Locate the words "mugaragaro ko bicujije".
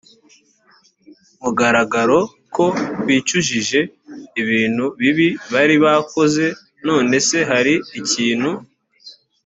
1.43-3.79